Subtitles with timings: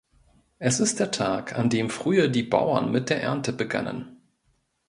[0.57, 4.19] Es ist der Tag, an dem früher die Bauern mit der Ernte begannen.